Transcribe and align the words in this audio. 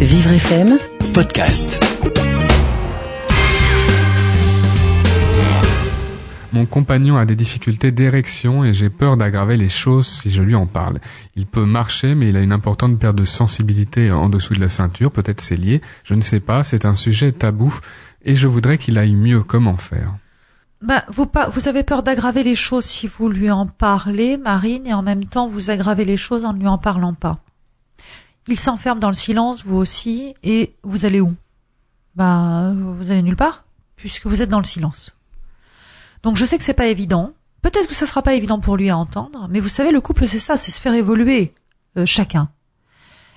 Vivre 0.00 0.30
FM 0.30 0.78
podcast. 1.14 1.82
Mon 6.52 6.66
compagnon 6.66 7.16
a 7.16 7.24
des 7.24 7.34
difficultés 7.34 7.92
d'érection 7.92 8.62
et 8.62 8.74
j'ai 8.74 8.90
peur 8.90 9.16
d'aggraver 9.16 9.56
les 9.56 9.70
choses 9.70 10.06
si 10.06 10.30
je 10.30 10.42
lui 10.42 10.54
en 10.54 10.66
parle. 10.66 10.98
Il 11.34 11.46
peut 11.46 11.64
marcher 11.64 12.14
mais 12.14 12.28
il 12.28 12.36
a 12.36 12.42
une 12.42 12.52
importante 12.52 12.98
perte 12.98 13.16
de 13.16 13.24
sensibilité 13.24 14.12
en 14.12 14.28
dessous 14.28 14.54
de 14.54 14.60
la 14.60 14.68
ceinture, 14.68 15.10
peut-être 15.10 15.40
c'est 15.40 15.56
lié, 15.56 15.80
je 16.04 16.14
ne 16.14 16.22
sais 16.22 16.40
pas, 16.40 16.62
c'est 16.62 16.84
un 16.84 16.94
sujet 16.94 17.32
tabou 17.32 17.74
et 18.22 18.36
je 18.36 18.48
voudrais 18.48 18.76
qu'il 18.76 18.98
aille 18.98 19.16
mieux. 19.16 19.42
Comment 19.42 19.78
faire? 19.78 20.14
Bah, 20.82 21.04
vous, 21.08 21.24
pas, 21.24 21.48
vous 21.48 21.68
avez 21.68 21.84
peur 21.84 22.02
d'aggraver 22.02 22.42
les 22.42 22.54
choses 22.54 22.84
si 22.84 23.08
vous 23.08 23.30
lui 23.30 23.50
en 23.50 23.66
parlez, 23.66 24.36
Marine, 24.36 24.86
et 24.86 24.92
en 24.92 25.02
même 25.02 25.24
temps 25.24 25.48
vous 25.48 25.70
aggravez 25.70 26.04
les 26.04 26.18
choses 26.18 26.44
en 26.44 26.52
ne 26.52 26.60
lui 26.60 26.68
en 26.68 26.76
parlant 26.76 27.14
pas. 27.14 27.40
Il 28.48 28.60
s'enferme 28.60 29.00
dans 29.00 29.08
le 29.08 29.14
silence, 29.14 29.64
vous 29.64 29.76
aussi, 29.76 30.34
et 30.42 30.74
vous 30.82 31.04
allez 31.04 31.20
où? 31.20 31.34
Bah, 32.14 32.72
vous 32.74 33.10
allez 33.10 33.22
nulle 33.22 33.36
part, 33.36 33.64
puisque 33.96 34.26
vous 34.26 34.42
êtes 34.42 34.48
dans 34.48 34.58
le 34.58 34.64
silence. 34.64 35.16
Donc 36.22 36.36
je 36.36 36.44
sais 36.44 36.56
que 36.56 36.64
c'est 36.64 36.72
pas 36.72 36.86
évident. 36.86 37.32
Peut-être 37.62 37.88
que 37.88 37.94
ça 37.94 38.06
sera 38.06 38.22
pas 38.22 38.34
évident 38.34 38.60
pour 38.60 38.76
lui 38.76 38.90
à 38.90 38.96
entendre, 38.96 39.48
mais 39.50 39.60
vous 39.60 39.68
savez, 39.68 39.90
le 39.90 40.00
couple 40.00 40.28
c'est 40.28 40.38
ça, 40.38 40.56
c'est 40.56 40.70
se 40.70 40.80
faire 40.80 40.94
évoluer 40.94 41.52
euh, 41.96 42.06
chacun. 42.06 42.48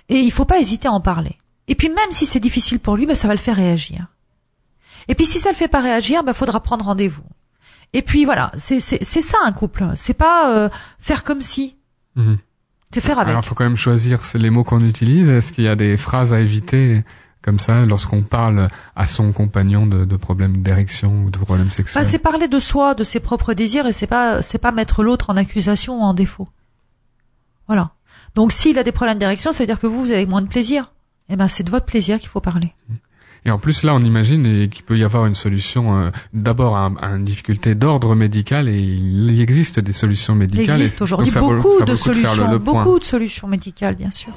Et 0.07 0.19
il 0.19 0.31
faut 0.31 0.45
pas 0.45 0.59
hésiter 0.59 0.87
à 0.87 0.91
en 0.91 1.01
parler. 1.01 1.37
Et 1.67 1.75
puis 1.75 1.89
même 1.89 2.11
si 2.11 2.25
c'est 2.25 2.39
difficile 2.39 2.79
pour 2.79 2.95
lui, 2.95 3.05
bah, 3.05 3.15
ça 3.15 3.27
va 3.27 3.33
le 3.33 3.39
faire 3.39 3.55
réagir. 3.55 4.07
Et 5.07 5.15
puis 5.15 5.25
si 5.25 5.39
ça 5.39 5.49
le 5.49 5.55
fait 5.55 5.67
pas 5.67 5.81
réagir, 5.81 6.23
bah 6.23 6.33
faudra 6.33 6.61
prendre 6.61 6.85
rendez-vous. 6.85 7.23
Et 7.93 8.01
puis 8.01 8.25
voilà, 8.25 8.51
c'est 8.57 8.79
ça 8.79 9.37
un 9.43 9.51
couple. 9.51 9.91
C'est 9.95 10.13
pas 10.13 10.55
euh, 10.55 10.69
faire 10.99 11.23
comme 11.23 11.41
si. 11.41 11.75
Mhm. 12.15 12.37
C'est 12.91 13.01
faire 13.01 13.19
avec. 13.19 13.29
Alors, 13.29 13.43
il 13.43 13.47
faut 13.47 13.55
quand 13.55 13.65
même 13.65 13.77
choisir 13.77 14.19
les 14.35 14.49
mots 14.49 14.63
qu'on 14.63 14.83
utilise. 14.83 15.29
Est-ce 15.29 15.51
qu'il 15.51 15.63
y 15.63 15.67
a 15.67 15.75
des 15.75 15.95
phrases 15.97 16.33
à 16.33 16.39
éviter 16.39 17.03
comme 17.41 17.59
ça 17.59 17.85
lorsqu'on 17.85 18.23
parle 18.23 18.69
à 18.95 19.05
son 19.05 19.31
compagnon 19.31 19.85
de, 19.85 20.05
de 20.05 20.15
problèmes 20.17 20.57
d'érection 20.61 21.25
ou 21.25 21.29
de 21.29 21.37
problèmes 21.37 21.71
sexuels? 21.71 22.03
Bah, 22.03 22.09
C'est 22.09 22.19
parler 22.19 22.47
de 22.47 22.59
soi, 22.59 22.95
de 22.95 23.03
ses 23.03 23.19
propres 23.19 23.53
désirs, 23.53 23.85
et 23.85 23.93
c'est 23.93 24.07
pas 24.07 24.41
c'est 24.41 24.57
pas 24.57 24.71
mettre 24.71 25.03
l'autre 25.03 25.29
en 25.29 25.37
accusation 25.37 26.01
ou 26.01 26.03
en 26.03 26.13
défaut. 26.13 26.47
Voilà. 27.67 27.91
Donc 28.35 28.51
s'il 28.51 28.77
a 28.79 28.83
des 28.83 28.91
problèmes 28.91 29.19
d'érection, 29.19 29.51
ça 29.51 29.63
veut 29.63 29.67
dire 29.67 29.79
que 29.79 29.87
vous, 29.87 30.01
vous 30.01 30.11
avez 30.11 30.25
moins 30.25 30.41
de 30.41 30.47
plaisir. 30.47 30.91
Eh 31.29 31.35
ben 31.35 31.47
c'est 31.47 31.63
de 31.63 31.69
votre 31.69 31.85
plaisir 31.85 32.19
qu'il 32.19 32.29
faut 32.29 32.41
parler. 32.41 32.73
Et 33.45 33.51
en 33.51 33.57
plus, 33.57 33.83
là, 33.83 33.95
on 33.95 34.01
imagine 34.01 34.69
qu'il 34.69 34.83
peut 34.83 34.97
y 34.97 35.03
avoir 35.03 35.25
une 35.25 35.35
solution, 35.35 35.97
euh, 35.97 36.09
d'abord 36.33 36.75
à, 36.75 36.91
à, 36.99 37.09
une 37.15 37.25
difficulté 37.25 37.75
d'ordre 37.75 38.15
médical, 38.15 38.67
et 38.67 38.79
il 38.79 39.39
existe 39.39 39.79
des 39.79 39.93
solutions 39.93 40.35
médicales. 40.35 40.77
Il 40.77 40.81
existe 40.81 41.01
aujourd'hui 41.01 41.31
beaucoup 41.31 41.83
de 41.83 41.95
solutions, 41.95 42.57
beaucoup 42.57 42.99
de 42.99 43.05
solutions 43.05 43.47
médicales, 43.47 43.95
bien 43.95 44.11
sûr. 44.11 44.33